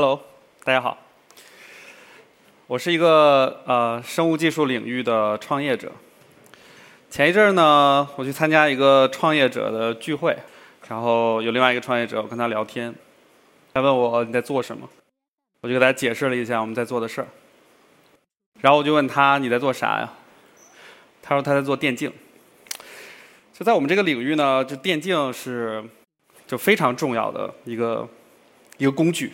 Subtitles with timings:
[0.00, 0.22] Hello，
[0.62, 0.96] 大家好。
[2.68, 5.90] 我是一个呃生物技术领域的创业者。
[7.10, 10.38] 前一阵儿呢，我去参加一个创业者的聚会，
[10.86, 12.94] 然后有另外一个创业者，我跟他聊天，
[13.74, 14.88] 他问我你在做什么，
[15.62, 17.26] 我就给他解释了一下我们在做的事儿。
[18.60, 20.12] 然后我就问他你在做啥呀？
[21.20, 22.12] 他说他在做电竞。
[23.52, 25.82] 就在我们这个领域呢，就电竞是
[26.46, 28.08] 就非常重要的一个
[28.76, 29.32] 一个工具，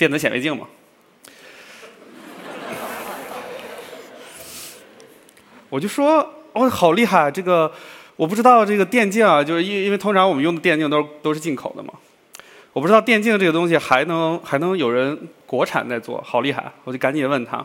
[0.00, 0.66] 电子显微镜嘛。
[5.68, 7.30] 我就说，哦，好厉害！
[7.30, 7.70] 这个
[8.16, 11.92] 我不知道，这个电竞啊，就是因因为通常我们用的电竞都都是进口的嘛。
[12.72, 16.72] 我不知道电竞这个东西还能还能有人国产在做，好厉害！
[16.84, 17.62] 我就赶紧问他，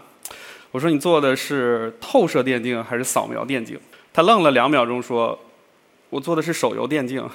[0.71, 3.79] 我说你做的是透射电竞还是扫描电竞？
[4.11, 5.39] 他愣了两秒钟说，
[6.09, 7.25] 我做的是手游电竞。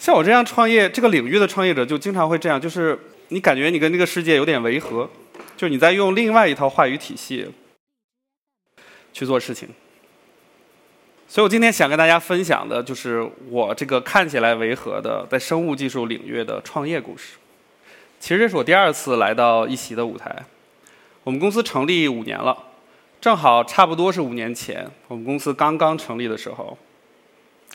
[0.00, 2.98] 像我这样创业这个领域的创业者，就经常会这样，就是
[3.28, 5.08] 你感觉你跟这个世界有点违和，
[5.56, 7.46] 就你在用另外一套话语体系。
[9.12, 9.68] 去做事情，
[11.26, 17.34] 所以我今天想跟大家分享的就是我这个看起来违和的在生物技术领域的创业故事。
[18.20, 20.44] 其实这是我第二次来到一席的舞台。
[21.24, 22.56] 我们公司成立五年了，
[23.20, 26.78] 正好差不多是五年前我们公司刚刚成立的时候，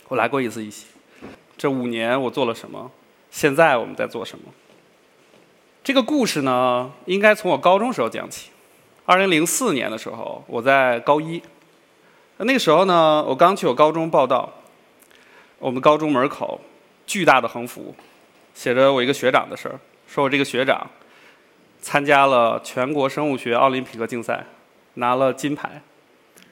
[0.08, 0.86] 我来过一次一席。
[1.58, 2.92] 这五年我做了什么？
[3.32, 4.46] 现在我们在做什么？
[5.84, 8.52] 这个故事呢，应该从我高中时候讲起。
[9.06, 11.42] 二零零四年的时候，我在高一。
[12.38, 14.52] 那个时候呢，我刚去我高中报道。
[15.58, 16.60] 我们高中门口
[17.08, 17.96] 巨大的横幅，
[18.54, 20.86] 写着我一个学长的事儿，说我这个学长
[21.82, 24.46] 参加了全国生物学奥林匹克竞赛，
[24.96, 25.82] 拿了金牌，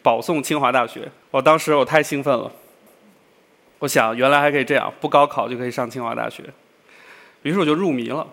[0.01, 1.11] 保送清华大学。
[1.31, 2.51] 我当时我太兴奋了，
[3.83, 6.41] 我想原来还可以这样，不高考就可以上清华大学。
[7.41, 8.25] 于是我就入迷了。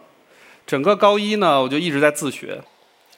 [0.64, 2.62] 整个高一呢，我就一直在自学。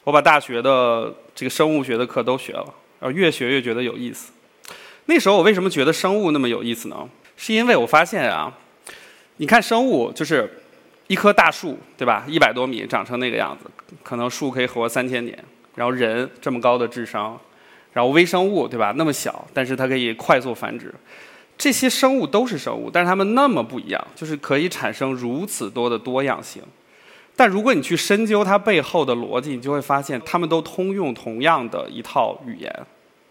[0.03, 2.65] 我把大学的这个生物学的课都学了，
[2.99, 4.31] 然后越学越觉得有意思。
[5.05, 7.07] 那时候我为什么觉得生物那么有意思呢？
[7.37, 8.51] 是因为我发现啊，
[9.37, 10.63] 你看生物就是
[11.05, 12.25] 一棵大树，对吧？
[12.27, 13.69] 一百多米长成那个样子，
[14.01, 15.37] 可能树可以活三千年。
[15.75, 17.39] 然后人这么高的智商，
[17.91, 18.91] 然后微生物，对吧？
[18.97, 20.91] 那么小，但是它可以快速繁殖。
[21.63, 26.61] 这些生物都是生物，但是它们那么不一样，就是可以产生如此多的多样性。
[27.37, 32.69] 但如果你去深究它背后的逻辑，你就会发现，它们都通用同样的一套语言，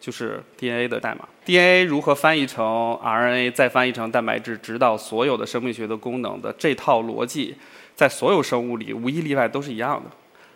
[0.01, 1.29] 就是 DNA 的代码。
[1.45, 2.65] DNA 如何翻译成
[3.05, 7.55] RNA，再翻译成蛋白质，指导所有的生命学的功能的这套逻辑，
[7.95, 10.11] 在所有生物里无一例外都是一样的，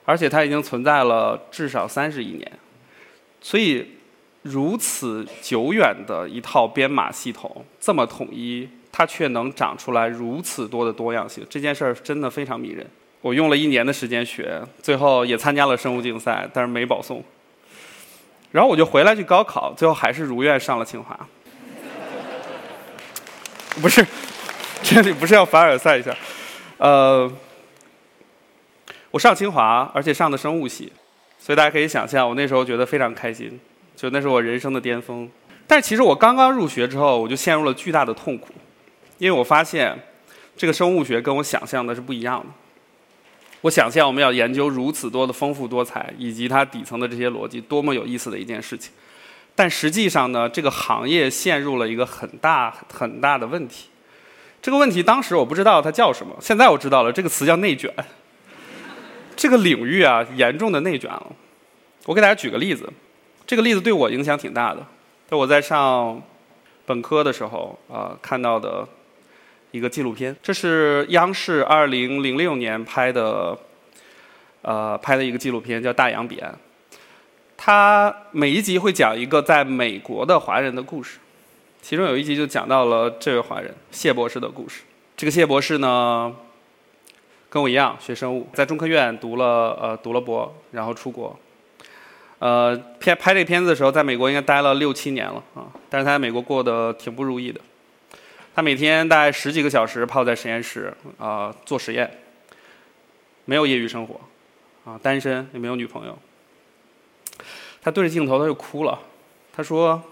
[0.06, 2.50] 而且它已经存在了至少三十亿年。
[3.42, 3.86] 所以，
[4.46, 12.86] 如此久远的一套编码系统这么统一，它却能长出来如此多的多样性，这件事儿真的非常迷人。
[13.20, 17.22] 我用了一年的时间学，最后也参加了生物竞赛，但是没保送。
[18.52, 21.18] 然后我就回来去高考，最后还是如愿上了清华。
[23.82, 24.06] 不是，
[24.82, 26.16] 这里不是要凡尔赛一下，
[26.78, 27.30] 呃，
[29.10, 30.90] 我上清华，而且上的生物系，
[31.38, 33.60] 所以大家可以想象，我那时候觉得非常开心，
[33.96, 35.28] 就那是我人生的巅峰。
[35.66, 38.54] 但其实我刚刚入学之后，我就陷入了巨大的痛苦，
[39.18, 39.98] 因为我发现
[40.56, 42.46] 这个生物学跟我想象的是不一样的。
[43.62, 48.92] 我想象我们要研究如此多的丰富多彩，以及它底层的这些逻辑，多么有意思的一件事情。
[49.56, 53.88] 但实际上呢，这个行业陷入了一个很大很大的问题。
[54.62, 57.92] 这个问题当时我不知道它叫什么，现在我知道了，这个词叫内卷。
[59.34, 61.26] 这个领域啊，严重的内卷了。
[62.04, 62.88] 我给大家举个例子，
[63.46, 64.84] 这个例子对我影响挺大的。
[65.28, 66.20] 在我在上
[66.84, 68.86] 本科的时候啊，看到的。
[69.72, 73.58] 一个纪录片，这是央视二零零六年拍的，
[74.62, 76.50] 呃，拍的一个纪录片，叫《大洋彼岸》。
[77.58, 81.18] 它每一集会讲一个在美国的华人的故事，
[81.82, 84.82] 其中有一集就讲到了这位华人谢博士的故事。
[85.14, 86.34] 这个谢博士呢，
[87.50, 91.38] 跟我一样学生物，在中科院读了呃读了博，然后出国。
[92.38, 97.60] 呃，片拍这片子的时候，在美国应该待了六七年了啊，但是他在美国过得挺不如意的。
[98.54, 102.18] 他每天大概十几个小时泡在实验室啊做实验，
[103.44, 104.20] 没有业余生活，
[104.84, 106.18] 啊单身也没有女朋友。
[107.82, 108.98] 他对着镜头他就哭了，
[109.54, 110.02] 他说：“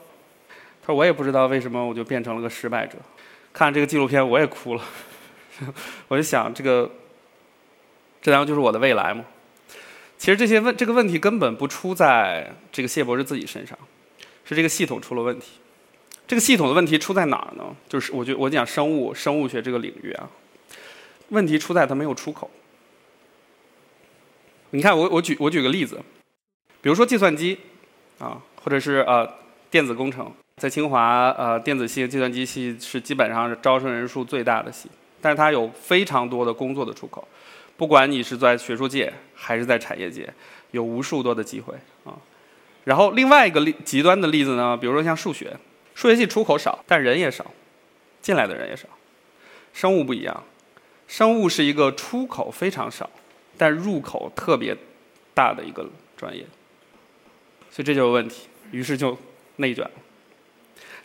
[0.81, 2.97] 他说我也不知道为什么我就变成了个失败者。”
[3.53, 4.83] 看这个纪录片我也哭了，
[6.09, 6.91] 我就想这个，
[8.23, 9.25] 这难道就是我的未来吗？
[10.17, 13.79] 其实这些问这个问题根本不出在这个谢博士自己身上，
[14.45, 15.53] 是这个系统出了问题。
[16.27, 17.77] 这个系统的问题出在哪儿呢？
[17.87, 20.31] 就是我觉我讲生物生物学这个领域啊，
[21.29, 22.51] 问题出在它没有出口。
[24.71, 26.01] 你看，我我举我举个例子，
[26.81, 27.59] 比如说计算机，
[28.19, 29.31] 啊，或者是呃
[29.71, 34.89] 电子工程，在清华呃电子系、计算机系是基本上是招生人数最大的系，
[35.21, 37.29] 但是它有非常多的工作的出口，
[37.77, 40.33] 不管你是在学术界还是在产业界，
[40.71, 41.75] 有无数多的机会
[42.05, 42.17] 啊。
[42.85, 45.57] 然后另外一个例极端的例子呢，比如说像数学，
[45.95, 47.51] 数学系出口少，但人也少，
[48.21, 48.87] 进来的人也少。
[49.73, 50.45] 生物不一样，
[51.09, 53.11] 生物是一个出口非常少，
[53.59, 54.77] 但入口特别
[55.33, 56.47] 大的一个专业，
[57.71, 59.19] 所以这就有问题，于是就
[59.57, 59.91] 内卷了。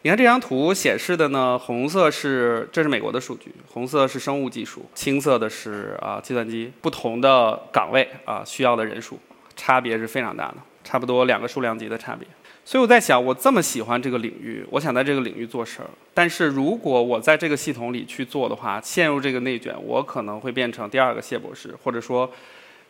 [0.02, 9.20] 你看这张图显示的呢，红色是这是美国的数据，红色是生物技术，青色的是啊计算机，不同的岗位啊需要的人数
[9.58, 10.56] 差别是非常大的。
[10.82, 12.26] 差不多两个数量级的差别，
[12.66, 15.90] 所以我在想，我这么喜欢这个领域，我想在这个领域做事儿。
[16.16, 22.32] 但是如果我在这个系统里去做的话，陷入这个内卷，我可能会变成第二个谢博士，或者说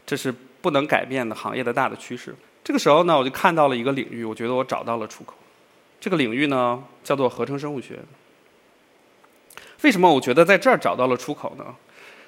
[0.05, 2.33] 这是不能改变的行业的大的趋势。
[2.63, 5.33] 这个时候呢，我就看到了一个领域，我觉得我找到了出口。
[5.99, 7.99] 这个领域呢，叫做合成生物学。
[9.81, 11.65] 为什么我觉得在这儿找到了出口呢？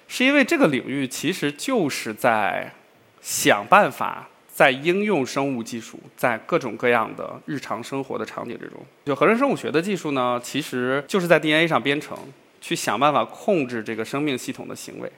[0.08, 2.74] 是因为这个领域其实就是在
[3.22, 4.28] 想办法。
[4.54, 12.16] 在应用生物技术，在各种各样的日常生活的场景之中，就合成生物学的技术呢，其实就是在 DNA 上编程，
[12.60, 15.10] 去想办法控制这个生命系统的行为。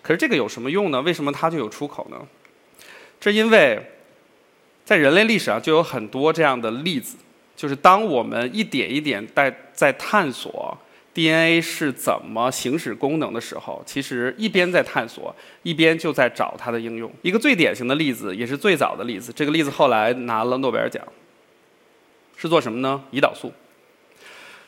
[0.00, 1.02] 可是这个有什么用呢？
[1.02, 2.16] 为什么它就有出口呢？
[3.20, 3.90] 这因为，
[4.84, 7.16] 在人类历史上就有很多这样的例子，
[7.56, 10.76] 就是当我们一点一点在在探索。
[11.16, 17.10] DNA 是怎么行使功能的时候，其实一边在探索，一边就在找它的应用。
[17.22, 21.02] 一个最典型的例子，也是最早的例子，这个例子后来拿了诺贝尔奖，
[22.36, 23.02] 是做什么呢？
[23.12, 23.50] 胰岛素。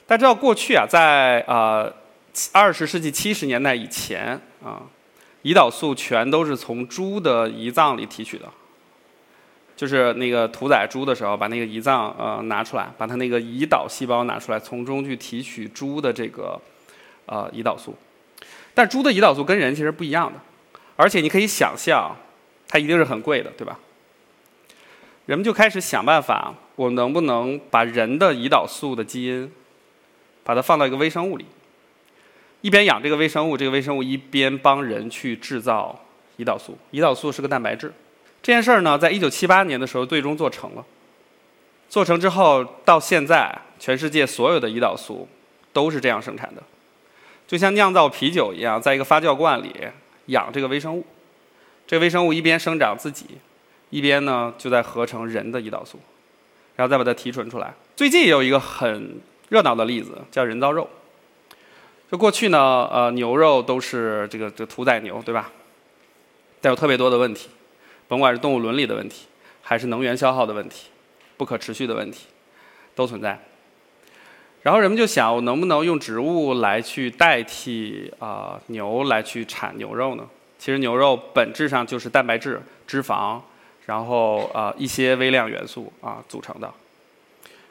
[0.06, 1.92] 大家知道过去啊，在啊
[2.50, 4.80] 二十世纪七十年代以前啊，
[5.42, 8.50] 胰岛素全都是从猪的胰脏里提取的。
[9.78, 16.60] 就是那个屠宰猪的时候，把那个胰脏呃拿出来，把它那个胰岛细胞拿出来，从中去提取猪的这个
[17.26, 17.96] 呃胰岛素。
[18.74, 20.40] 但猪的胰岛素跟人其实不一样的，
[20.96, 22.16] 而且你可以想象，
[22.66, 23.78] 它一定是很贵的，对吧？
[25.26, 29.48] 人们就开始想办法，我能不能把人的胰岛素的基因，
[30.42, 31.46] 把它放到一个微生物里，
[32.62, 35.96] 一边养这个微生物，这个微生物一边帮人去制造
[36.36, 36.76] 胰岛素。
[36.90, 37.92] 胰岛素是个蛋白质。
[38.42, 40.84] 这件事儿呢，在一九七八年的时候，最终做成了。
[41.88, 45.26] 做成之后，到现在，全世界所有的胰岛素
[45.72, 46.62] 都是这样生产的，
[47.46, 49.74] 就像酿造啤酒一样，在一个发酵罐里
[50.26, 51.04] 养这个微生物。
[51.86, 53.24] 这微生物一边生长自己，
[53.88, 55.98] 一边呢就在合成人的胰岛素，
[56.76, 57.72] 然后再把它提纯出来。
[57.96, 59.18] 最近也有一个很
[59.48, 60.88] 热闹的例子，叫人造肉。
[62.12, 65.50] 就过去呢，呃，牛肉都是这个这屠宰牛，对吧？
[66.60, 67.48] 带有特别多的问题。
[68.08, 69.26] 甭管是动物伦理的问题，
[69.62, 70.88] 还是能源消耗的问题，
[71.36, 72.26] 不可持续的问题，
[72.94, 73.38] 都存在。
[74.62, 80.26] 然后人们就想，我能不能用植物来去代替啊牛来去产牛肉呢？
[80.58, 83.40] 其实牛肉本质上就是蛋白质、脂肪，
[83.86, 86.68] 然后啊一些微量元素啊组成的。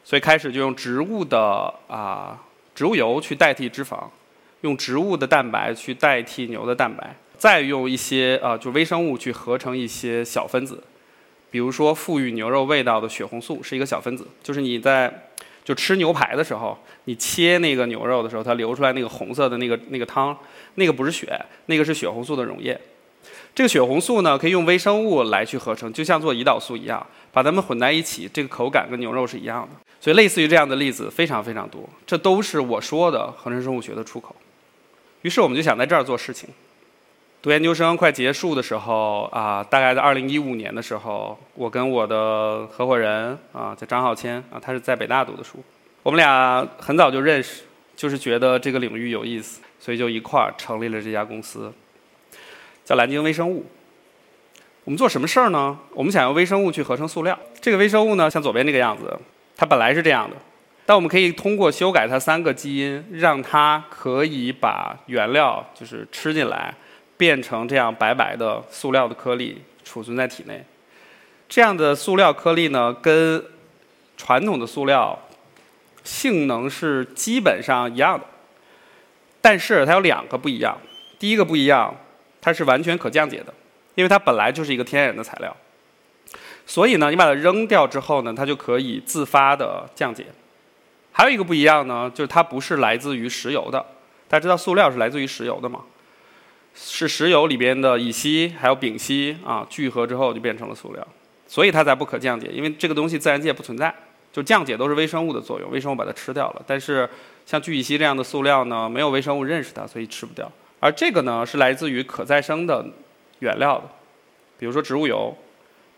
[0.04, 2.42] 所以开始就用植物的啊
[2.74, 4.06] 植物油去代替脂肪，
[4.62, 7.14] 用植物的蛋白去代替牛的蛋白。
[7.38, 10.84] 再用一些呃，就微生物去合成一些小分子，
[11.52, 15.30] 比如说赋予牛肉味道的血红素是一个小分子，就是你在
[15.64, 20.36] 就吃牛排的时候，你切那个牛肉的时候，它流出来那个红色的那个那个汤，
[20.76, 22.80] 那个不是血，那个是血红素的溶液。
[23.54, 29.76] 这个血红素呢，可以用微生物来去合成，就像做胰岛素一样，把它们混在一起，这个口感跟牛肉是一样的。
[30.00, 34.36] 所以类似于这样的例子非常非常多，这都是我说的合成生物学的出口。
[35.24, 36.48] 于是我们就想在这儿做事情。
[37.48, 45.64] 读研究生快结束的时候啊，大概在二零一五年的时候，我跟我的合伙人啊，叫张浩谦啊，他是在北大读的书，
[46.04, 47.62] 我们俩很早就认识，
[47.96, 51.72] 就是觉得这个领域有意思，所以就一块儿成立了这家公司，
[52.84, 53.66] 叫蓝鲸微生物。
[54.84, 55.80] 我们做什么事儿呢？
[55.94, 57.40] 我们想用微生物去合成塑料。
[57.62, 59.18] 这个微生物呢，像左边这个样子，
[59.56, 60.36] 它本来是这样的，
[60.86, 66.76] 但我们可以通过修改它三个基因，让它可以把原料就是吃进来。
[67.18, 70.64] 变成这样白白的塑料的颗粒储存在体内，
[71.50, 73.44] 这样的塑料颗粒呢，跟
[74.16, 75.18] 传统的塑料
[76.04, 78.26] 性能是基本上一样的，
[79.42, 80.78] 但是它有两个不一样。
[81.20, 81.96] 第一个不一样，
[82.40, 83.54] 它是完全可降解的，
[83.96, 85.56] 因为它本来就是一个天然的材料，
[86.66, 90.28] 所以呢，你把它扔掉之后呢，它就可以自发的降解。
[91.12, 93.84] 还有一个不一样呢，就是它不是来自于石油的。
[94.28, 95.82] 大家知道塑料是来自于石油的吗？
[96.80, 101.06] 是石油里边的乙烯还有丙烯啊聚合之后就变成了塑料，
[101.48, 103.94] 所以它才不可降解，因为这个东西自然界不存在，
[104.32, 106.62] 就降解都是微生物的作用，微生物把它吃掉了。
[106.68, 107.10] 但是
[107.46, 110.52] 像聚乙烯这样的塑料呢，没有微生物认识它，所以吃不掉。
[110.80, 112.86] 而这个呢是来自于可再生的
[113.40, 113.84] 原料的，
[114.60, 115.36] 比如说植物油。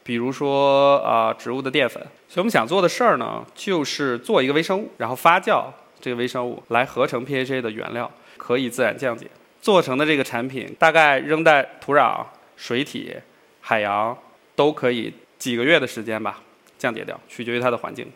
[0.02, 2.02] 比如说啊，植物的淀粉。
[2.28, 5.66] 所以我们想做的事儿呢，就是做一个微生物，然后发酵
[6.02, 9.28] 这个微生物来合成 PHA 的原料，可以自然降解。
[9.70, 12.26] 做成的这个产品，大概扔在土壤、
[12.58, 13.16] 水体、
[13.62, 14.18] 海洋，
[14.56, 16.42] 都可以几个月的时间吧
[16.80, 18.12] 降解掉，取决于它的环境。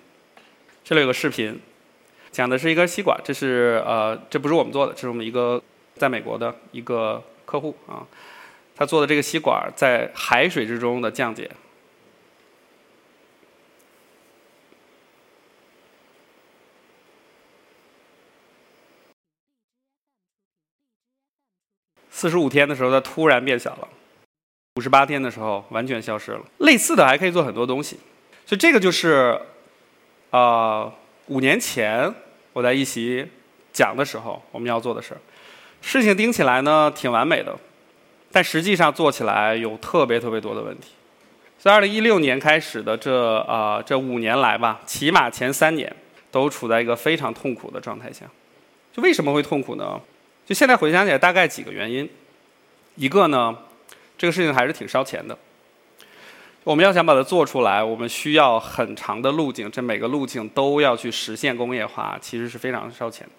[0.83, 1.59] 这里有个视频，
[2.31, 5.61] 讲的是一根吸管，这是呃，这不是我们做的，这是我们一个
[5.93, 8.01] 在美国的一个客户啊，
[8.75, 11.47] 他做的这个吸管在海水之中的降解。
[22.23, 23.87] 四十五天的时候，它突然变小了；
[24.77, 26.39] 五十八天的时候，完全消失了。
[26.59, 27.99] 类似的还可以做很多东西，
[28.45, 29.37] 所以这个就是，
[30.29, 30.89] 啊，
[31.25, 32.09] 五年前
[32.53, 33.27] 我在一席
[33.73, 35.19] 讲的时候我们要做的事儿。
[35.81, 37.53] 事情听起来呢挺完美的，
[38.31, 40.91] 但实际上做起来有特别特别多的问题。
[41.59, 45.93] 所以二零一六年开始的这啊这五年来吧，起码前三年
[46.31, 48.25] 都处在一个非常痛苦的状态下。
[48.93, 49.99] 就为什么会痛苦呢？
[50.45, 52.09] 就现在回想起来，大概几个原因。
[52.95, 53.57] 一个呢，
[54.17, 55.37] 这个事情还是挺烧钱的。
[56.63, 63.33] 我们要想把它做出来，我们需要很长的路径，这每个路径都要去实现工业化，其实是非常烧钱的。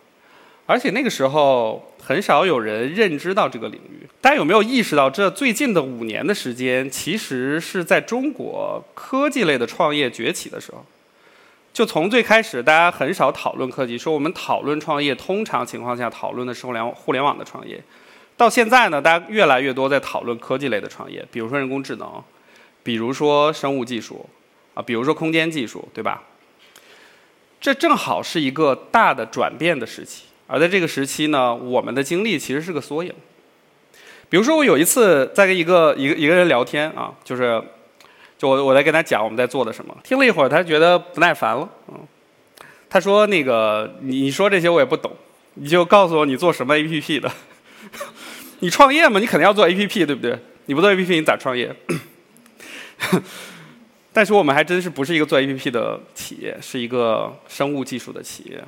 [0.67, 4.07] 而且那个时候很少有人认知到这个领域。
[4.21, 10.85] 大家有没有意识到，这最近的五年的时间，其实是在中国科技类的创业崛起的时候？
[11.75, 17.83] 就从最开始，大家很少讨论科技，说我们讨论创业，通常情况下讨论的是互联互联网的创业。
[18.37, 22.23] 到现在呢，大家越来越多在讨论科技类的创业，比如说人工智能，
[22.85, 24.25] 比如说生物技术，
[24.75, 26.23] 啊，比如说空间技术，对吧？
[27.61, 30.27] 这正好是一个大的转变的时期。
[30.47, 33.13] 而在这个时期呢，我们的经历其实是个缩影。
[34.29, 37.61] 比如说，我有一次在跟一个一个一个人聊天啊，就是。
[38.45, 41.99] 我我在跟他讲我们在做的什么，听了一会儿，他觉得不耐烦了，嗯，
[42.89, 45.11] 他说那个你说这些我也不懂，
[45.55, 47.31] 你就告诉我你做什么 APP 的，
[48.61, 50.39] 你创业嘛，你肯定要做 APP 对不对？
[50.67, 51.75] 你不做 APP 你咋创业？
[54.13, 58.63] 但是我们还真是不是一个做 APP 的企业，是一个生物技术的企业，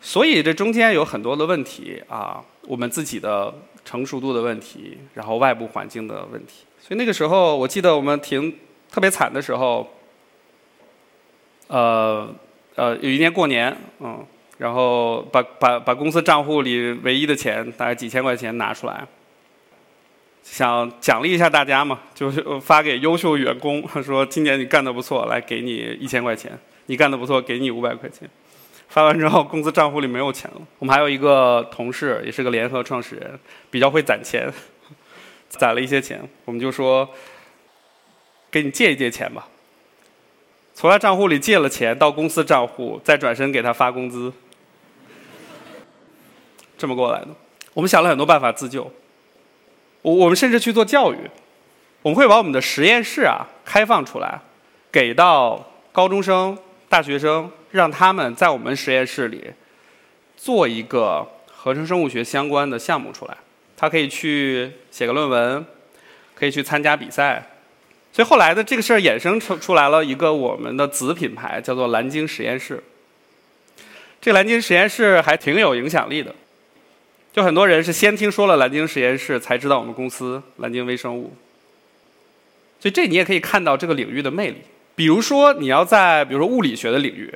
[0.00, 3.54] 所以这中间有很多的问题啊，我们自己的
[3.84, 8.54] 成熟度的问题，然后外部环境的问题，所以那个时候我记得我们停。
[8.94, 9.92] 特别惨的时候，
[11.66, 12.32] 呃
[12.76, 14.24] 呃，有一年过年，嗯，
[14.56, 19.04] 然后把把把公司账户里唯一的钱，大概几千块钱拿出来，
[20.44, 28.30] 想奖励一下大家嘛，就是发给优秀员工，说今年你干的不错，来给你一千块钱，你干的不错，给你五百块钱。
[28.86, 30.60] 发完之后，公司账户里没有钱了。
[30.78, 33.36] 我们还有一个同事，也是个联合创始人，
[33.72, 34.48] 比较会攒钱，
[35.48, 37.10] 攒了一些钱，我们就说。
[38.54, 39.48] 给你借一借钱吧，
[40.74, 44.32] 从他账户里借了钱到公司账户，再转身给他发工资，
[46.78, 47.28] 这么过来的。
[47.72, 48.88] 我们想了很多办法自救，
[50.02, 51.16] 我我们甚至去做教育，
[52.02, 54.40] 我们会把我们的实验室啊开放出来，
[54.92, 56.56] 给到高中生、
[56.88, 59.50] 大学生，让他们在我们实验室里
[60.36, 63.36] 做一个合成生物学相关的项目出来。
[63.76, 65.66] 他可以去写个论文，
[66.36, 67.50] 可以去参加比赛。
[68.14, 72.80] 所以后来的这个事儿衍生出出来了一个我们的子品牌，叫做蓝鲸实验室。
[74.20, 76.32] 这蓝鲸实验室还挺有影响力的，
[77.32, 81.34] 就很多人是先听说了蓝鲸实验室，才知道我们公司蓝鲸微生物。
[82.78, 84.58] 所以这你也可以看到这个领域的魅力。
[84.94, 87.28] 比如说你要在比如说物理学的领域，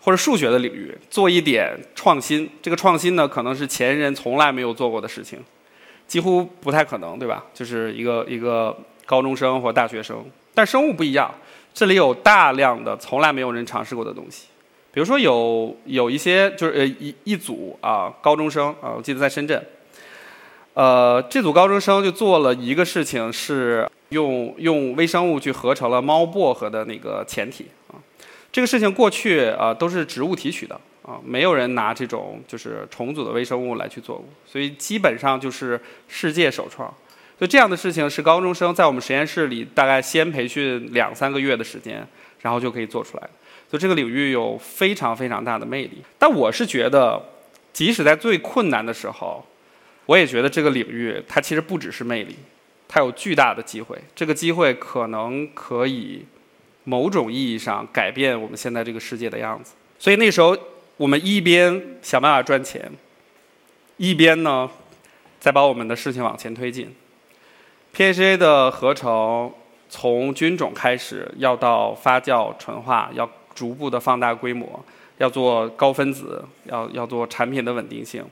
[0.00, 5.38] 或者数学的领域做一点创新，这个创新呢可能是前人从来没有做过的事情，
[6.08, 7.44] 几乎不太可能，对吧？
[7.54, 8.76] 就是一个一个。
[9.10, 10.24] 高中生或大学生，
[10.54, 11.34] 但生物不一样，
[11.74, 14.46] 这里有大量的从来没有人尝试过的东西。
[14.92, 19.60] 比如说有有一些就是呃一一组啊高中生啊，我记得在深圳，
[20.74, 27.98] 呃这组高中生就做了一个事情，是用用微生物去合成了猫薄荷的那个前体啊。
[28.52, 36.94] 这个事情过去啊都是植物提取的啊，没有人拿这种就是重组的微生物来去做过，所以基本上就是世界首创。
[37.40, 42.06] 就这样的事情是高中生在我们实验室里大概先培训两三个月的时间，
[42.42, 43.22] 然后就可以做出来。
[43.70, 46.02] 所以这个领域有非常非常大的魅力。
[46.18, 47.18] 但我是觉得，
[47.72, 49.42] 即使在最困难的时候，
[50.04, 52.36] 我也觉得这个领域它其实不只是魅力，
[52.86, 53.96] 它有巨大的机会。
[54.14, 56.26] 这个机会可能可以
[56.84, 59.72] 某种意义上改变我们现在这个世界的样子。
[59.98, 60.54] 所以那时候
[60.98, 62.92] 我们一边想办法赚钱，
[63.96, 64.68] 一边呢
[65.38, 66.94] 再把我们的事情往前推进。
[67.94, 69.52] PHA 的合成
[69.88, 74.84] 从菌种开始，要到发酵纯化，要逐步的放大规模，
[75.18, 78.24] 要做高分子，要要做产品的稳定性，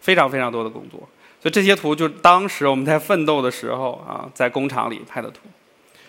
[0.00, 1.00] 非常非常多的工作。
[1.40, 5.40] 所以这些图就是当时我们在奋斗的时候啊，在工厂里拍的图。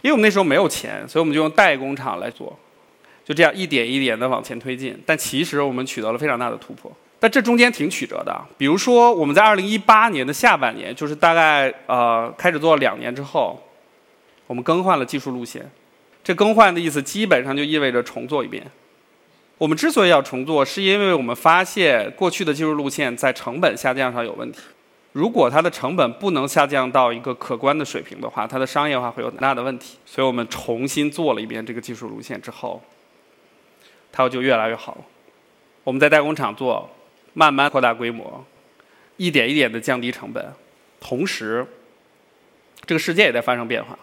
[0.02, 2.58] 因为我们那时候没有钱，所以我们就用代工厂来做，
[3.26, 5.02] 就这样一点一点的往前推进。
[5.06, 6.92] 但其实我们取得了非常大的突破。
[7.20, 8.40] 但这中间挺曲折的。
[8.58, 13.60] 比如说我们在2018年的下半年，就是大概呃开始做两年之后，
[14.46, 15.70] 我们更换了技术路线。
[16.24, 18.66] 这更换的意思基本上就意味着重做一遍。
[19.58, 24.60] 我们之所以要重做，是因为我们发现过去的技术路线在成本下降上有问题。
[25.14, 29.98] 如果它的成本不能下降到一个可观的水平的话，它的商业化会有很大的问题。
[30.06, 32.80] 所以我们重新做了一遍这个技术路线之后，
[34.12, 35.02] 它就越来越好了。
[35.84, 36.88] 我们在代工厂做，
[37.38, 38.44] 慢慢扩大规模，
[39.17, 40.44] 一点一点的降低成本，
[41.00, 41.63] 同时，
[42.84, 43.96] 这个世界也在发生变化。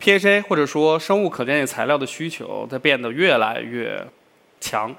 [0.00, 4.06] PHA 或者说生物可降解材料的需求在变得越来越
[4.60, 4.94] 强。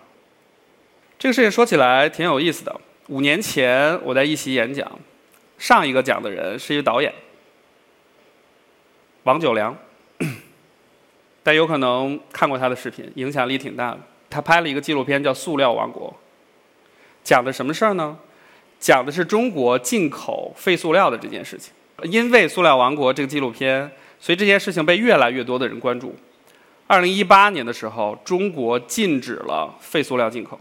[1.17, 2.81] 这个事情说起来挺有意思的。
[3.07, 4.99] 五年前，我在一席演讲，
[5.57, 7.13] 上一个讲的人是一个导演，
[9.23, 9.73] 王九良，
[11.41, 13.99] 但有可能看过他的视频，影响力挺大的。
[14.29, 16.09] 他拍了一个纪录片叫《塑料王国》，
[17.27, 18.17] 讲的什么事儿呢？
[18.79, 21.73] 讲的是中国进口废塑料的这件事情。
[22.03, 26.15] 因为《塑料王国》这个纪录片，所以这件事情被越来越多的人关注。
[26.85, 30.57] 二零一八年的时候，中国禁止了废塑料进口。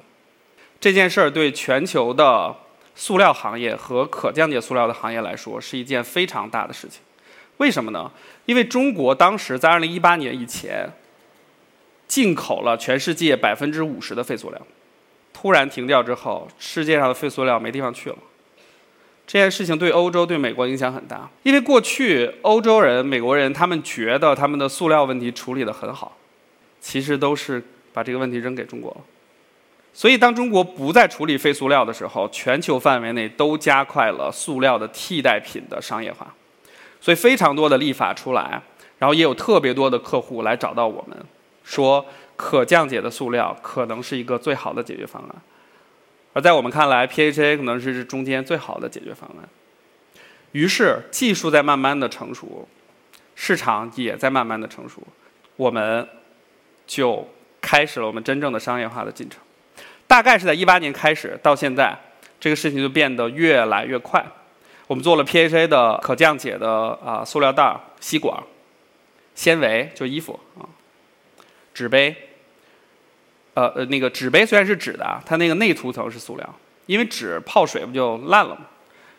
[0.80, 2.52] 这件事儿对全球的
[2.96, 7.00] 塑料行业和可降解塑料的行业来说是一件非常大的事情。
[7.58, 8.10] 为什么呢？
[8.46, 10.90] 因为中国当时在2018年以前
[12.08, 14.60] 进口了全世界百分之五十的废塑料，
[15.38, 18.16] 突然停掉之后，世界上的废塑料没地方去了。
[19.26, 26.16] 这件事情对欧洲、对美国影响很大，因为过去欧洲人、美国人他们觉得他们的塑料问题处理得很好，
[26.80, 28.96] 其实都是把这个问题扔给中国了。
[29.92, 36.32] 所以，当中国不再处理废塑料的时候，全球范围内都加快了塑料的替代品的商业化。
[36.98, 38.62] 所以，非常多的立法出来，
[38.98, 41.16] 然后也有特别多的客户来找到我们，
[41.62, 42.04] 说
[42.36, 45.34] 可降解的塑料可能是一个最好的解决方案。
[46.32, 49.48] 而在我们看来，PHA 可能是中间最好的解决方案。
[50.52, 52.68] 于是，技术在慢慢的成熟，
[53.34, 55.02] 市场也在慢慢的成熟，
[55.56, 56.06] 我们
[56.86, 57.26] 就
[57.60, 59.40] 开始了我们真正的商业化的进程。
[60.06, 61.98] 大概是在一八年开始，到现在，
[62.38, 64.24] 这个事情就变得越来越快。
[64.86, 66.70] 我们做了 PHA 的可降解的
[67.02, 68.42] 啊塑料袋、吸管、
[69.34, 70.68] 纤维就衣服啊，
[71.72, 72.14] 纸杯。
[73.56, 78.66] 呃呃，那个纸杯虽然是纸的啊，它那个内涂层是塑料，因为纸泡水不就烂了嘛，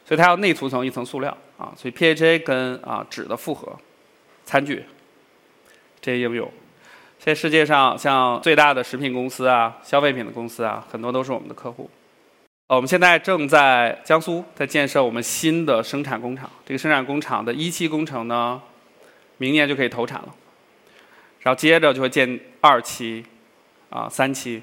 [0.06, 1.74] 所以它要内涂层一层塑料啊。
[1.76, 3.76] 所以 PHA 跟啊纸的复合，
[4.46, 4.86] 餐具
[6.00, 6.52] 这些应用。
[7.18, 11.90] 在世界上，像最大的食品公司啊、消费品的公司啊，很多都是我们的客户。
[12.68, 16.48] 呃，我们现在正在江苏在建设我们新的生产工厂。
[16.64, 18.62] 这个生产工厂的一期工程呢，
[19.38, 20.36] 明年就可以投产了。
[21.40, 23.26] 然后接着就会建二期，
[23.90, 24.62] 啊三期，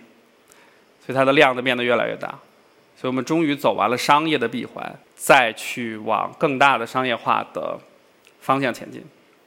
[1.04, 2.28] 所以它的量就变得越来越大。
[2.96, 7.78] 所以我们终于走完了商业的闭环，再去往更大的商业化的
[8.40, 9.02] 方向前进。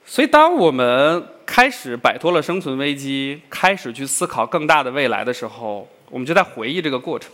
[0.06, 7.30] 所以，当我们开始摆脱了生存危机，开始去思考更大的未来的时候，我们就在回忆这个过程。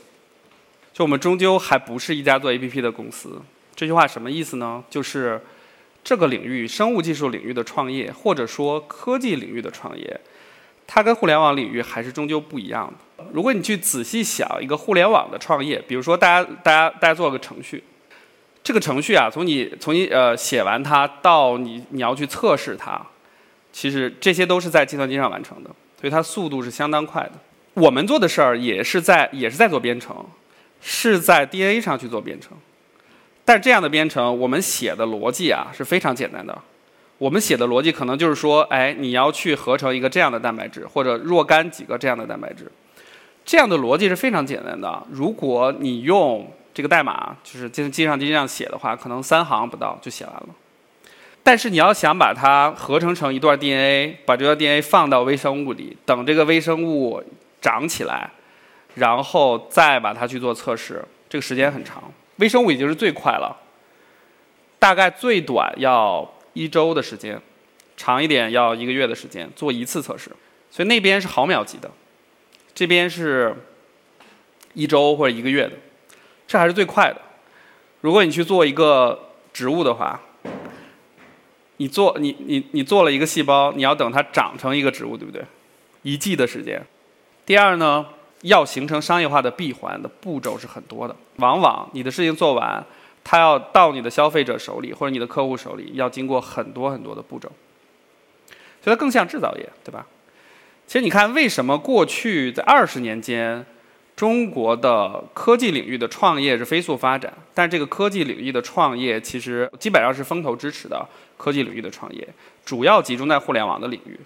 [0.91, 3.41] 就我们终究还不是一家做 APP 的公司。
[3.75, 4.83] 这句话什么意思呢？
[4.89, 5.41] 就是
[6.03, 10.19] 这个领域，生物技术领域的创业，或者说科技领域的创业，
[10.85, 13.25] 它跟互联网领域还是终究不一样的。
[13.31, 17.83] 如果你去仔细想一个互联网的创业，比如说大家、大家、大家做个程序。
[18.63, 23.01] 这个程序啊，从你从你呃写完它到你你要去测试它，
[23.73, 25.69] 其实这些都是在计算机上完成的，
[25.99, 27.33] 所以它速度是相当快的。
[27.73, 30.25] 我们做的事儿也是在也是在做编程，
[30.79, 32.57] 是在 DNA 上去做编程。
[33.43, 36.57] 但这样的编程，我们写的逻辑啊是非常简单的。
[37.23, 42.69] 我们写的逻辑可能就是说，哎，你要去合成一个这样的蛋白质，或者若干几个这样的蛋白质，
[43.45, 45.01] 这样的逻辑是非常简单的。
[45.09, 50.49] 如果你用这个代码就是计计算机上写的话，可能三行不到就写完了。
[51.43, 57.23] 但是你要想把它合成成一段 DNA，把这段 DNA 放到微生物里，等这个微生物
[57.61, 58.29] 长起来，
[58.95, 62.03] 然后再把它去做测试，这个时间很长。
[62.39, 63.55] 微生物已经是最快了，
[64.77, 67.41] 大概最短要一周的时间，
[67.97, 70.31] 长一点要一个月的时间做一次测试。
[70.71, 71.91] 所以那边是毫秒级的，
[72.73, 73.55] 这边是
[74.73, 75.73] 一周或者一个月的，
[76.47, 77.21] 这还是最快的。
[78.01, 80.19] 如果你去做一个植物的话，
[81.77, 85.43] 你做你你你做了一个细胞，你要等它长成一个植物，对不对？
[86.01, 86.83] 一季的时间。
[87.45, 88.05] 第二呢，
[88.41, 92.83] 要形成商业化的闭环的步骤是很多的，往往你的事情做完，
[93.23, 97.51] 它要到你的消费者手里或者你的客户手里，要经过很多很多的步骤，
[98.83, 100.05] 所以它更像制造业，对吧？
[100.85, 103.65] 其实你看，为什么过去在二十年间，
[104.15, 107.33] 中国的科技领域的创业是飞速发展？
[107.53, 111.07] 但这个科技领域的创业其实基本上是风投支持的
[111.37, 112.27] 科技领域的创业，
[112.65, 114.19] 主要集中在互联网的领域，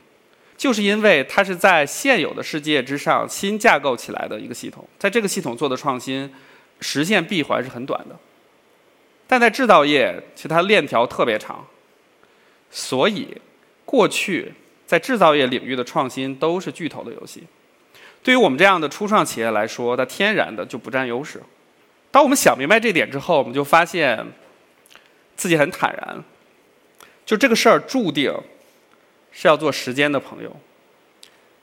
[0.57, 6.33] 就是因为它是在现有的世界之上新架构起来的一个系统，在这个系统做的创新，
[6.81, 8.15] 实现闭环是很短的。
[9.27, 11.67] 但在制造业，其实它链条特别长，
[12.71, 13.37] 所以
[13.85, 14.53] 过去。
[14.87, 17.43] 在制造业领域的创新都是巨头的游戏，
[18.23, 21.43] 对于我们这样的初创企业来说，它天然的就不占优势。
[22.09, 24.25] 当我们想明白这点之后，我们就发现
[25.35, 26.23] 自己很坦然，
[27.25, 28.33] 就这个事儿注定
[29.33, 30.55] 是要做时间的朋友，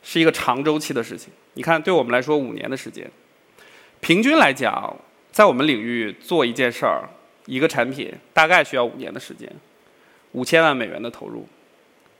[0.02, 1.32] 是一个长周期的事情。
[1.54, 3.10] 你看，对我们来说，五年的时间，
[4.00, 4.94] 平均来讲，
[5.32, 7.08] 在我们领域做一件事儿，
[7.46, 9.50] 一个产品大概需要五年的时间，
[10.32, 11.46] 五千万美元的投入。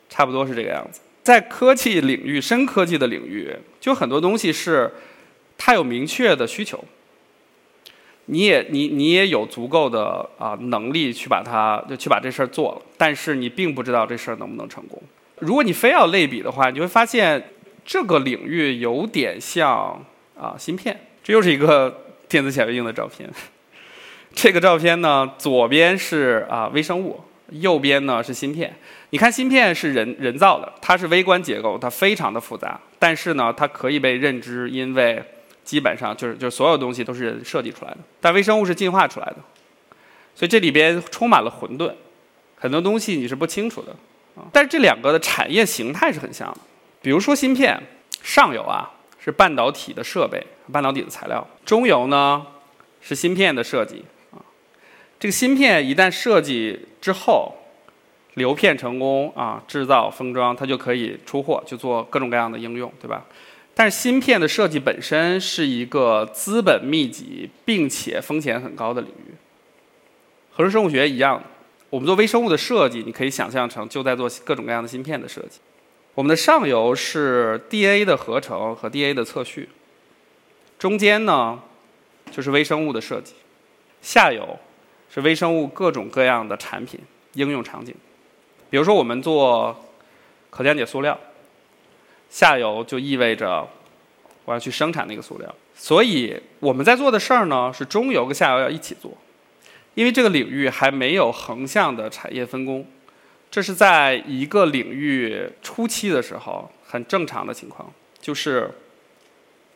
[0.08, 1.00] 差不多是这个样子。
[1.22, 4.92] 在科技领域、深科技的领域，就很多东西是
[5.56, 6.84] 它有明确的需求，
[8.26, 15.02] 你也你你也有足够的啊能力去把它就去把这事儿做了，但是你并不知道这事儿能不能成功。
[15.40, 17.42] 如果你非要类比的话，你会发现
[17.84, 20.04] 这个领域有点像
[20.38, 21.00] 啊芯片。
[21.24, 23.28] 这又是一个电子显微镜的照片。
[24.35, 27.20] 这个照片呢，左边是啊微生物。
[27.51, 28.75] 右边呢是芯片，
[29.11, 35.23] 你看芯片是人人造的，它是微观结构，它非常的复杂，但是呢它可以被认知，因为
[35.62, 39.37] 基本上就是就是所有东西都是人设计出来的，但微生物是进化出来的，
[40.35, 41.92] 所以这里边充满了混沌，
[42.57, 43.94] 很多东西你是不清楚的。
[44.51, 46.59] 但是这两个的产业形态是很像的，
[47.03, 47.79] 比如说芯片
[48.23, 48.90] 上游啊
[49.23, 52.44] 是半导体的设备、半导体的材料，中游呢
[53.03, 54.03] 是芯片的设计。
[55.24, 57.54] 这个芯片一旦设计之后，
[58.34, 63.24] 流片成功啊，制造封装，它就可以出货，去做各种各样的应用，对吧？
[63.74, 69.32] 但是芯片的设计本身是一个资本密集并且风险很高的领域。
[70.52, 71.42] 合成生物学一样，
[71.88, 75.58] 我们做微生物的设计，你可以想象成就在做各种各样的芯片的设计。
[76.14, 79.70] 我们的上游是 DNA 的合成和 DNA 的测序，
[80.78, 81.62] 中间呢
[82.30, 83.32] 就是微生物的设计，
[84.02, 84.58] 下游。
[85.14, 86.98] 是微生物各种各样的产品
[87.35, 87.94] 应用场景，
[88.68, 89.88] 比如说我们做
[90.50, 91.16] 可降解塑料，
[92.29, 93.64] 下游就意味着
[94.44, 99.16] 我要去生产那个塑料，所以我们在做的事儿呢是中游跟下游要一起做，
[99.94, 102.85] 因为这个领域还没有横向的产业分工，
[103.53, 108.68] 这是在一个领域初期的时候很正常的情况，就是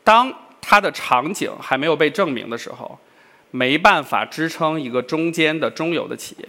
[0.03, 2.98] 当它的场景还没有被证明的时候。
[3.50, 6.48] 没办法支撑一个中间的中游的企业，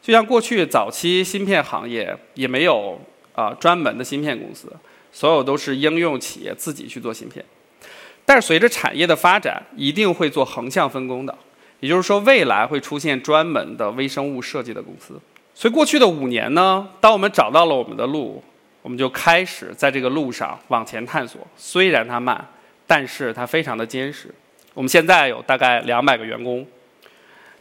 [0.00, 3.00] 就像过去早期芯片行业也没有
[3.34, 4.72] 啊专门的芯片公司，
[5.12, 7.44] 所有都是应用企业自己去做芯片。
[8.24, 11.36] 但是随着产业的发展，一定会做横向分工的，
[11.80, 15.20] 也就是说未来会出现专门的微生物设计的公司。
[15.54, 18.42] 所以过去的五年呢，当我们找到了我们的路，
[18.80, 21.46] 我们就开始在这个路上往前探索。
[21.56, 22.42] 虽然它慢，
[22.86, 24.34] 但是它非常的坚实。
[24.74, 26.66] 我们现在有大概两百个员工，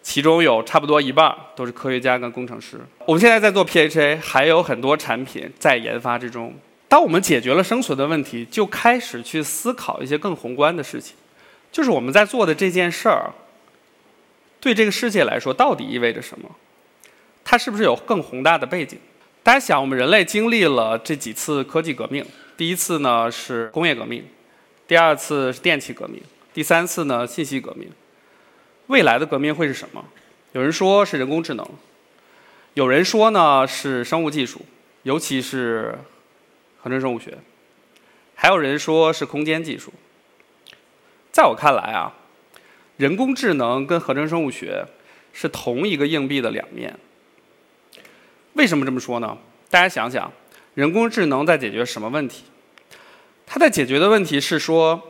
[0.02, 2.82] 其中有差不多一半都是科学家跟工程师。
[3.06, 6.54] 我们现在在做 PHA，还有很多产品在研发之中。
[6.89, 11.15] 当我们解决了生存的问题，就开始去思考一些更宏观的事情，
[11.71, 13.32] 就是我们在做的这件事儿，
[14.60, 16.49] 对这个世界来说到底意味着什么？
[17.43, 18.97] 它是不是有更宏大的背景？
[19.43, 24.26] 大家想，我们人类经历了这几次科技革命，第一次呢是工业革命，
[24.88, 26.21] 第二次是电气革命。
[26.53, 27.89] 第三次呢，信息革命。
[28.87, 30.05] 未来的革命会是什么？
[30.51, 31.67] 有人说是人工智能，
[32.75, 34.61] 有人说呢是生物技术，
[35.01, 35.97] 尤其是
[36.79, 37.39] 合成生物学，
[38.35, 39.91] 还有人说是空间技术。
[41.31, 42.13] 在我看来啊，
[42.97, 44.85] 人工智能跟合成生物学
[45.31, 46.99] 是同一个硬币的两面。
[48.53, 49.35] 为什么这么说呢？
[49.71, 50.31] 大家想想，
[50.75, 52.43] 人工智能在解决什么问题？
[53.47, 55.09] 它在解决的问题是说。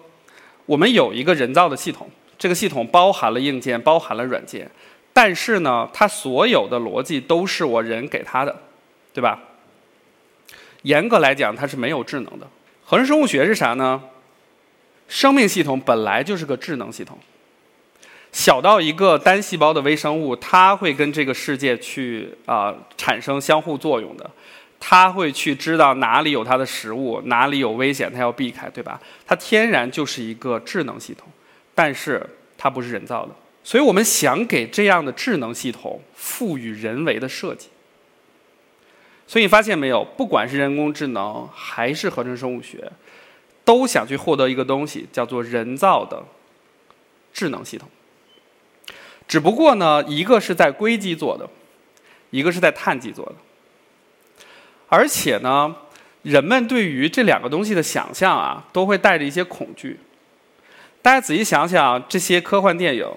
[0.65, 4.69] 我们有一个人造的系统，这个系统包含了硬件，包含了软件，
[5.11, 8.55] 但是呢，它所有的逻辑都是我人给它的，
[9.13, 9.39] 对吧？
[10.83, 12.47] 严格来讲，它是没有智能的。
[12.83, 14.03] 合成生物学是啥呢？
[15.07, 17.17] 生命系统本来就是个智能系统，
[18.31, 24.29] 小到一个单细胞的微生物，它会跟这个世界去啊产生相互作用的，
[24.85, 28.99] 它会去知道哪里有它的食物，哪里有危险，它要避开，对吧？
[29.25, 31.29] 它天然就是一个智能系统，
[31.73, 32.21] 但是
[32.57, 37.69] 它不是人造的，所以我们想给这样的智能系统赋予人为的设计。
[39.25, 42.91] 所以你发现没有，不管是人工智能还是合成生物学，
[43.63, 46.21] 都想去获得一个东西，叫做人造的
[47.33, 47.87] 智能系统。
[49.29, 51.49] 只不过呢，一个是在硅基做的，
[52.31, 53.35] 一个是在碳基做的。
[54.93, 55.75] 而且呢，
[56.21, 59.99] 人们对于这两个东西的想象啊，都会带着一些恐惧。
[61.01, 63.11] 大家仔细想想，这些科幻电影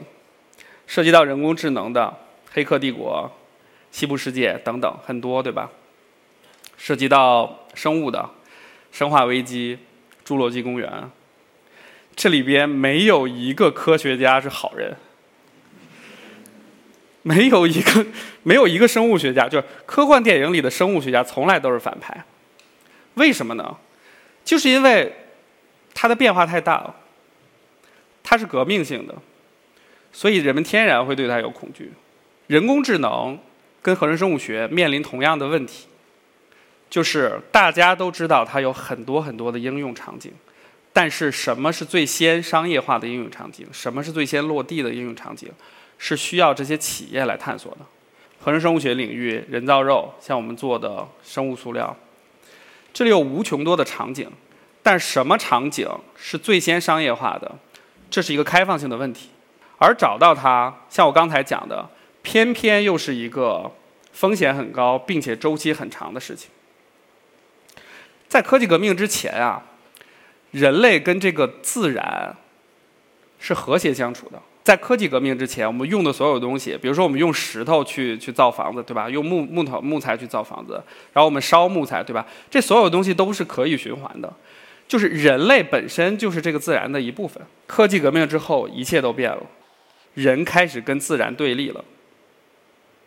[0.86, 2.06] 涉及到人工智能的，
[2.50, 3.30] 《黑客帝国》
[3.98, 5.70] 《西部世界》等等，很多，对吧？
[6.78, 8.20] 涉及到生物的
[8.90, 9.78] 《生化危机》
[10.34, 10.90] 《侏罗纪公园》，
[12.14, 14.96] 这里边没有一个科学家是好人，
[17.26, 18.06] 没有一个
[18.44, 22.24] 没有一个生物学家，就是科幻电影里的生物学家从来都是反派。
[23.14, 23.76] 为什么呢？
[24.44, 25.12] 就是因为
[25.92, 26.94] 它的变化太大了，
[28.22, 29.14] 它是革命性的，
[30.12, 31.92] 所以人们天然会对它有恐惧。
[32.46, 33.36] 人工智能
[33.82, 35.88] 跟合成生物学面临同样的问题。
[36.88, 40.30] 就是大家都知道它有很多很多的应用场景，
[40.92, 43.66] 但是什么是最先商业化的应用场景？
[43.72, 45.50] 什么是最先落地的应用场景？
[45.98, 47.78] 是需要这些企业来探索的。
[48.40, 51.96] 合成生物学领域，人造肉，像我们做的生物塑料，
[52.92, 54.30] 这里有无穷多的场景，
[54.82, 57.58] 但什么场景是最先商业化的？
[58.08, 59.30] 这是一个开放性的问题，
[59.78, 61.90] 而找到它，像我刚才讲的，
[62.22, 63.72] 偏偏又是一个
[64.12, 66.50] 风险很高并且周期很长的事情。
[68.28, 69.64] 在科技革命之前啊，
[70.52, 72.36] 人类跟这个自然
[73.40, 74.40] 是和谐相处的。
[74.66, 79.08] 在科技革命之前，我们用的所有东西，比如说我们用石头去去造房子，对吧？
[79.08, 82.26] 用木木头木材去造房子，然后我们烧木材，对吧？
[82.50, 84.32] 这所有东西都是可以循环的，
[84.88, 87.40] 就是人类本身就是这个自然的一部分。
[87.68, 89.40] 科技革命之后，一切都变了，
[90.14, 91.84] 人开始跟自然对立了。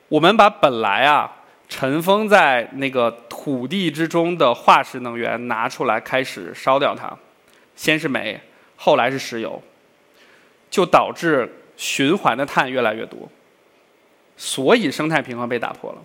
[0.08, 1.36] 我们把本来啊。
[1.72, 7.16] 尘封在那个土地之中的化石能源拿出来开始烧掉它，
[7.76, 8.40] 先是煤，
[8.76, 9.62] 后来是石油，
[10.70, 13.30] 就导致循环的碳越来越多，
[14.38, 15.98] 所以生态平衡被打破了。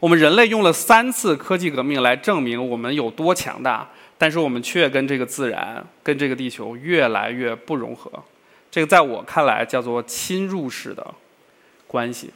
[0.00, 8.10] 我们人类用了三次科技革命来证明我们有多强大，但是我们却跟这个自然、跟这个地球越来越不融合。
[8.68, 11.06] 这个在我看来叫做侵入式的
[11.86, 12.30] 关系。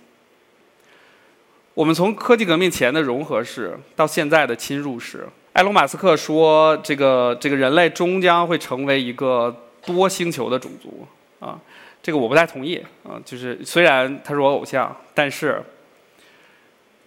[1.74, 11.06] 我们从科技革命前的融合式到现在的侵入式，埃隆·马斯克说，这个这个人类终将会成为一个多星球的种族
[11.40, 11.58] 啊，
[12.02, 13.16] 这个我不太同意啊。
[13.24, 15.62] 就是虽然他是我偶像，但是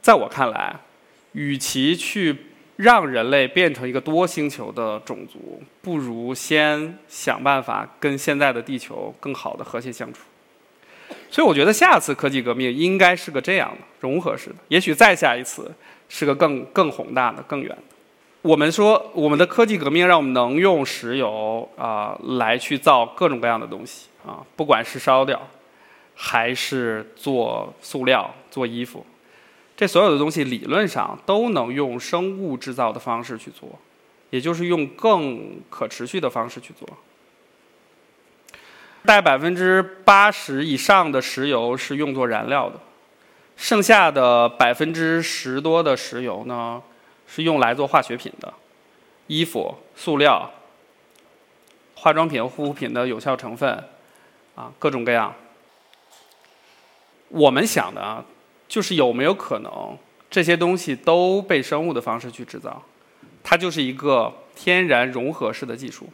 [0.02, 0.76] 在我看来，
[1.34, 2.36] 与其去
[2.78, 10.22] 让人类变成一个多星球的种族，不如先想办法跟现在的地球更好的和谐相处。
[11.30, 15.72] 所以我觉得下次科技革命应该是个这样的融合式的，也许再下一次
[16.08, 17.89] 是个更更宏大的、更远的。
[18.42, 25.42] 我们说我们的科技革命让我们能用石油啊来去造各种各样的东西啊，不管是烧掉，
[26.16, 29.06] 还是做塑料、做衣服，
[29.76, 33.68] 这所有的东西理论上都能用生物制造的方式去做，
[34.30, 36.88] 也就是用更可持续的方式去做。
[39.06, 42.80] 带百分之八十以上的石油是用作燃料的，
[43.58, 46.82] 剩下的百分之十多的石油呢，
[47.32, 48.52] 是用来做化学品的，
[49.28, 50.52] 衣服、塑料、
[51.96, 53.72] 化妆品、护肤品的有效成分，
[54.56, 55.34] 啊，各种各样。
[57.30, 58.26] 我们想的啊，
[58.68, 59.98] 就是有没有可能
[60.32, 62.82] 这些东西都被生物的方式去制造，
[63.44, 66.10] 它就是一个天然融合式的技术。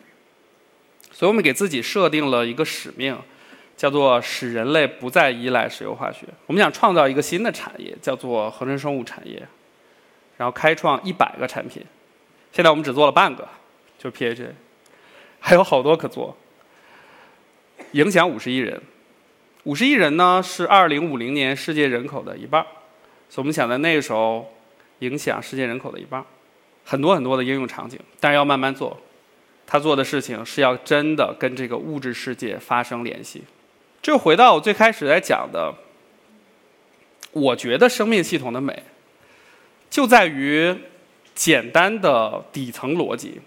[1.12, 3.17] 所以我们给自己设定了一个使命，
[3.78, 6.28] 叫做使人类不再依赖石油化学。
[6.47, 9.47] 我们想创造一个新的产业，叫做合成生物产业，
[10.38, 11.84] 然后开创一百个产品。
[12.52, 13.48] 现在我们只做了半个，
[13.98, 14.50] 就 PHA，
[15.39, 16.36] 还有好多可做。
[17.91, 18.82] 影响五十亿人，
[19.63, 22.65] 五十亿人呢是二零五零年世界人口的一半
[23.30, 24.54] 所以我们想在那个时候
[25.00, 26.24] 影响世界人口的一半
[26.86, 28.98] 很多很多的应用场景，但是要慢慢做。
[29.67, 33.43] 他做的事情是要真的跟这个物质世界发生联系，
[34.00, 35.74] 这回到我最开始在讲的，
[37.32, 38.84] 我觉得生命系统的美，
[39.89, 40.76] 就在于
[41.34, 43.39] 简单的底层逻辑，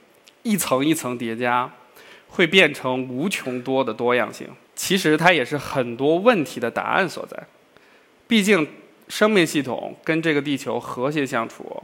[0.43, 1.71] 一层一层叠加，
[2.29, 4.49] 会变成无穷多的多样性。
[4.75, 7.37] 其实它也是很多问题的答案所在。
[8.27, 8.67] 毕竟，
[9.09, 11.83] 生命系统跟这个地球和谐相处，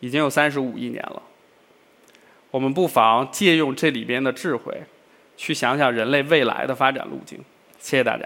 [0.00, 1.22] 已经有三十五亿年了。
[2.50, 4.82] 我们不妨借用这里边的智慧，
[5.36, 7.38] 去想想人类未来的发展路径。
[7.78, 8.24] 谢谢大家。